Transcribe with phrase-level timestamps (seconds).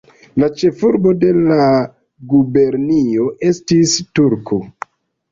[0.41, 1.65] La ĉefurbo de la
[2.31, 4.59] gubernio estis Turku.